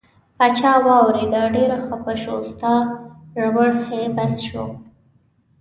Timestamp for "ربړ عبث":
3.41-4.33